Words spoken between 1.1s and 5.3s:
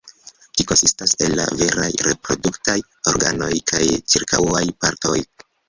el la veraj reproduktaj organoj kaj ĉirkaŭaj partoj.